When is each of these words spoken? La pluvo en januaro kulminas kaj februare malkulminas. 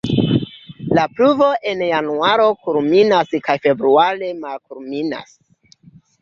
La 0.99 1.03
pluvo 1.17 1.49
en 1.73 1.83
januaro 1.87 2.47
kulminas 2.69 3.37
kaj 3.49 3.57
februare 3.67 4.31
malkulminas. 4.41 5.37